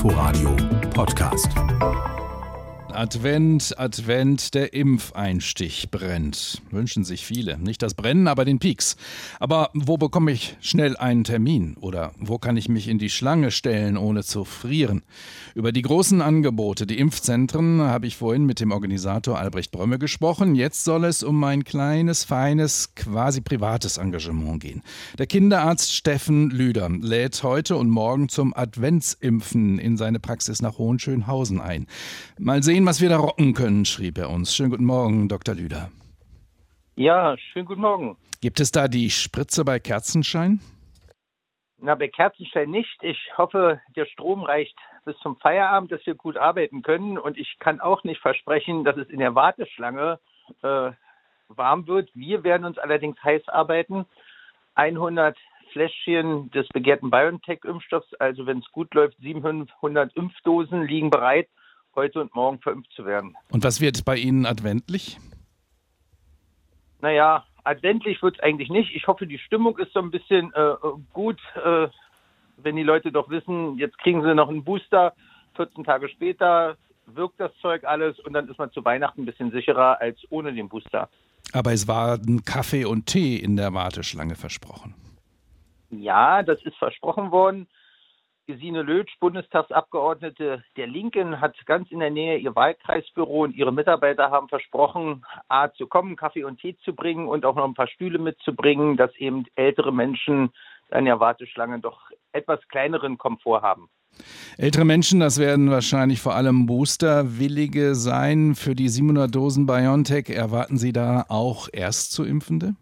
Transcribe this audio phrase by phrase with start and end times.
[0.00, 0.56] Inforadio
[0.94, 1.52] Podcast.
[2.92, 6.62] Advent, Advent, der Impfeinstich brennt.
[6.70, 7.58] Wünschen sich viele.
[7.58, 8.96] Nicht das Brennen, aber den Pieks.
[9.38, 11.76] Aber wo bekomme ich schnell einen Termin?
[11.80, 15.02] Oder wo kann ich mich in die Schlange stellen, ohne zu frieren?
[15.54, 20.54] Über die großen Angebote, die Impfzentren, habe ich vorhin mit dem Organisator Albrecht Brömme gesprochen.
[20.54, 24.82] Jetzt soll es um mein kleines, feines, quasi privates Engagement gehen.
[25.18, 31.60] Der Kinderarzt Steffen Lüder lädt heute und morgen zum Adventsimpfen in seine Praxis nach Hohenschönhausen
[31.60, 31.86] ein.
[32.38, 34.54] Mal sehen, was wir da rocken können, schrieb er uns.
[34.54, 35.54] Schönen guten Morgen, Dr.
[35.54, 35.90] Lüder.
[36.96, 38.16] Ja, schönen guten Morgen.
[38.40, 40.60] Gibt es da die Spritze bei Kerzenschein?
[41.78, 43.02] Na, bei Kerzenschein nicht.
[43.02, 47.18] Ich hoffe, der Strom reicht bis zum Feierabend, dass wir gut arbeiten können.
[47.18, 50.18] Und ich kann auch nicht versprechen, dass es in der Warteschlange
[50.62, 50.90] äh,
[51.48, 52.10] warm wird.
[52.14, 54.04] Wir werden uns allerdings heiß arbeiten.
[54.74, 55.36] 100
[55.72, 61.48] Fläschchen des begehrten BioNTech-Impfstoffs, also wenn es gut läuft, 700 Impfdosen liegen bereit
[61.94, 63.36] heute und morgen verimpft zu werden.
[63.50, 65.18] Und was wird bei Ihnen adventlich?
[67.00, 68.94] Naja, adventlich wird es eigentlich nicht.
[68.94, 70.74] Ich hoffe, die Stimmung ist so ein bisschen äh,
[71.12, 71.88] gut, äh,
[72.58, 75.14] wenn die Leute doch wissen, jetzt kriegen sie noch einen Booster,
[75.56, 79.50] 14 Tage später wirkt das Zeug alles und dann ist man zu Weihnachten ein bisschen
[79.50, 81.08] sicherer als ohne den Booster.
[81.52, 84.94] Aber es waren Kaffee und Tee in der Warteschlange versprochen.
[85.90, 87.66] Ja, das ist versprochen worden.
[88.50, 94.32] Gesine Lötsch, Bundestagsabgeordnete der Linken, hat ganz in der Nähe ihr Wahlkreisbüro und ihre Mitarbeiter
[94.32, 97.86] haben versprochen, A, zu kommen, Kaffee und Tee zu bringen und auch noch ein paar
[97.86, 100.50] Stühle mitzubringen, dass eben ältere Menschen
[100.90, 103.88] an der Warteschlange doch etwas kleineren Komfort haben.
[104.58, 108.56] Ältere Menschen, das werden wahrscheinlich vor allem Boosterwillige sein.
[108.56, 112.74] Für die 700 Dosen BioNTech erwarten Sie da auch Erstzuimpfende?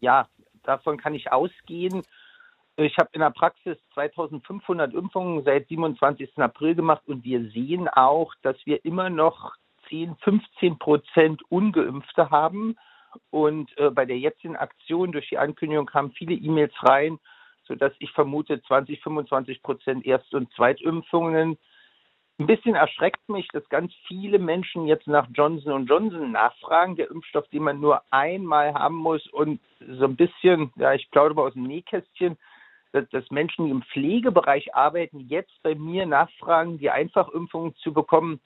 [0.00, 0.26] Ja,
[0.64, 2.02] davon kann ich ausgehen.
[2.84, 6.38] Ich habe in der Praxis 2500 Impfungen seit 27.
[6.38, 9.54] April gemacht und wir sehen auch, dass wir immer noch
[9.88, 12.76] 10, 15 Prozent Ungeimpfte haben.
[13.30, 17.18] Und äh, bei der jetzigen Aktion durch die Ankündigung kamen viele E-Mails rein,
[17.64, 21.58] sodass ich vermute 20, 25 Prozent Erst- und Zweitimpfungen.
[22.38, 27.46] Ein bisschen erschreckt mich, dass ganz viele Menschen jetzt nach Johnson Johnson nachfragen, der Impfstoff,
[27.48, 31.52] den man nur einmal haben muss und so ein bisschen, ja, ich plaudere mal aus
[31.52, 32.38] dem Nähkästchen,
[32.92, 38.40] dass, dass Menschen, die im Pflegebereich arbeiten, jetzt bei mir nachfragen, die Einfachimpfung zu bekommen.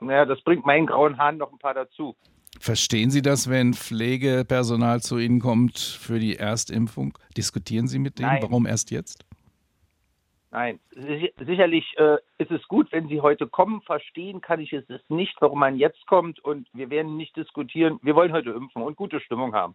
[0.00, 2.16] Naja, das bringt meinen grauen Haaren noch ein paar dazu.
[2.60, 7.18] Verstehen Sie das, wenn Pflegepersonal zu Ihnen kommt für die Erstimpfung?
[7.36, 8.28] Diskutieren Sie mit denen?
[8.28, 8.42] Nein.
[8.42, 9.24] Warum erst jetzt?
[10.50, 10.78] Nein,
[11.44, 13.80] sicherlich äh, ist es gut, wenn Sie heute kommen.
[13.82, 16.38] Verstehen kann ich es nicht, warum man jetzt kommt.
[16.38, 17.98] Und wir werden nicht diskutieren.
[18.02, 19.74] Wir wollen heute impfen und gute Stimmung haben.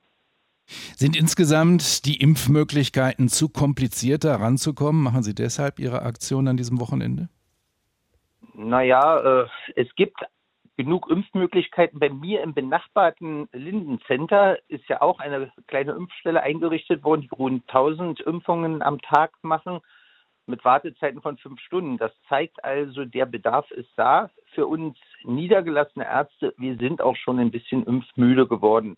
[0.96, 5.02] Sind insgesamt die Impfmöglichkeiten zu kompliziert, da ranzukommen?
[5.02, 7.30] Machen Sie deshalb Ihre Aktion an diesem Wochenende?
[8.54, 10.20] Naja, äh, es gibt
[10.78, 12.00] genug Impfmöglichkeiten.
[12.00, 17.36] Bei mir im benachbarten Linden Center ist ja auch eine kleine Impfstelle eingerichtet worden, die
[17.36, 19.82] rund 1000 Impfungen am Tag machen
[20.46, 21.98] mit Wartezeiten von fünf Stunden.
[21.98, 24.30] Das zeigt also, der Bedarf ist da.
[24.54, 28.98] Für uns niedergelassene Ärzte, wir sind auch schon ein bisschen impfmüde geworden.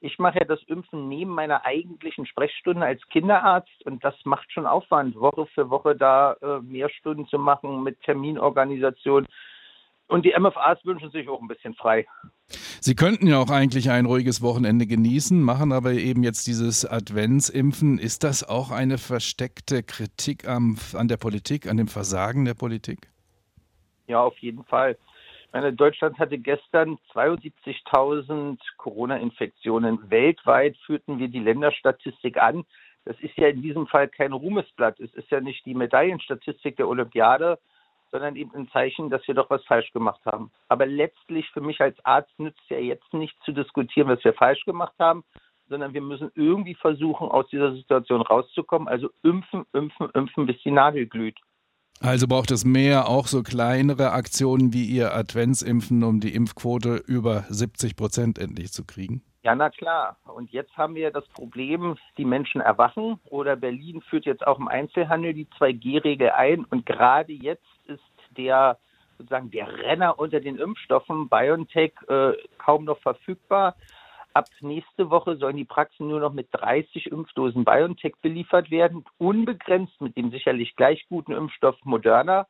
[0.00, 4.66] Ich mache ja das Impfen neben meiner eigentlichen Sprechstunde als Kinderarzt und das macht schon
[4.66, 9.26] Aufwand, Woche für Woche da äh, mehr Stunden zu machen mit Terminorganisation.
[10.06, 12.06] Und die MFAs wünschen sich auch ein bisschen frei.
[12.80, 17.98] Sie könnten ja auch eigentlich ein ruhiges Wochenende genießen, machen aber eben jetzt dieses Adventsimpfen.
[17.98, 23.10] Ist das auch eine versteckte Kritik am, an der Politik, an dem Versagen der Politik?
[24.06, 24.96] Ja, auf jeden Fall.
[25.52, 30.10] Meine, Deutschland hatte gestern 72.000 Corona-Infektionen.
[30.10, 32.64] Weltweit führten wir die Länderstatistik an.
[33.06, 35.00] Das ist ja in diesem Fall kein Ruhmesblatt.
[35.00, 37.58] Es ist ja nicht die Medaillenstatistik der Olympiade,
[38.10, 40.50] sondern eben ein Zeichen, dass wir doch was falsch gemacht haben.
[40.68, 44.64] Aber letztlich für mich als Arzt nützt ja jetzt nicht zu diskutieren, was wir falsch
[44.66, 45.24] gemacht haben,
[45.68, 48.88] sondern wir müssen irgendwie versuchen, aus dieser Situation rauszukommen.
[48.88, 51.38] Also impfen, impfen, impfen, bis die Nadel glüht.
[52.00, 57.44] Also braucht es mehr, auch so kleinere Aktionen wie Ihr Adventsimpfen, um die Impfquote über
[57.48, 59.22] 70 Prozent endlich zu kriegen?
[59.42, 60.16] Ja, na klar.
[60.24, 64.68] Und jetzt haben wir das Problem, die Menschen erwachen oder Berlin führt jetzt auch im
[64.68, 68.02] Einzelhandel die 2G-Regel ein und gerade jetzt ist
[68.36, 68.78] der
[69.16, 73.74] sozusagen der Renner unter den Impfstoffen BioNTech äh, kaum noch verfügbar.
[74.38, 80.00] Ab nächste Woche sollen die Praxen nur noch mit 30 Impfdosen BioNTech beliefert werden, unbegrenzt
[80.00, 82.46] mit dem sicherlich gleich guten Impfstoff Moderna.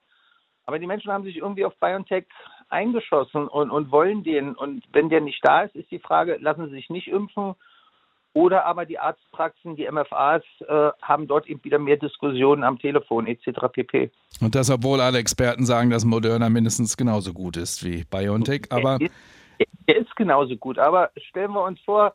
[0.67, 2.26] Aber die Menschen haben sich irgendwie auf BioNTech
[2.69, 4.55] eingeschossen und, und wollen den.
[4.55, 7.55] Und wenn der nicht da ist, ist die Frage, lassen sie sich nicht impfen
[8.35, 13.26] Oder aber die Arztpraxen, die MFAs, äh, haben dort eben wieder mehr Diskussionen am Telefon
[13.26, 13.61] etc.
[13.73, 14.11] pp.
[14.43, 18.67] Und das, obwohl alle Experten sagen, dass Moderna mindestens genauso gut ist wie BioNTech.
[18.69, 19.12] Aber er ist,
[19.87, 20.78] er ist genauso gut.
[20.78, 22.14] Aber stellen wir uns vor,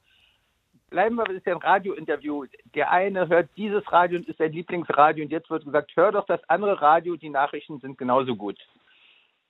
[0.91, 2.45] bleiben wir, das ist ja ein Radiointerview.
[2.75, 6.27] Der eine hört dieses Radio und ist sein Lieblingsradio und jetzt wird gesagt, hör doch
[6.27, 8.59] das andere Radio, die Nachrichten sind genauso gut.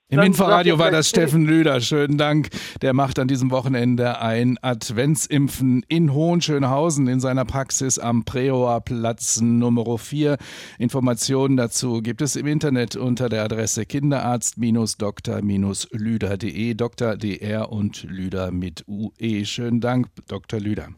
[0.10, 1.82] Im Inforadio war das Steffen Lüder.
[1.82, 2.50] Schönen Dank.
[2.82, 9.42] Der macht an diesem Wochenende ein Adventsimpfen in Hohenschönhausen in seiner Praxis am Preoer Platz
[9.42, 10.38] Nummer 4.
[10.78, 16.74] Informationen dazu gibt es im Internet unter der Adresse kinderarzt-dr-lüder.de.
[16.76, 17.18] Dr.
[17.18, 19.46] DR und Lüder mit UE.
[19.46, 20.60] Schönen Dank, Dr.
[20.60, 20.90] Lüder.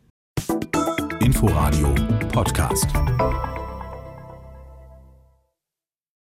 [1.22, 1.96] Inforadio
[2.34, 2.88] Podcast.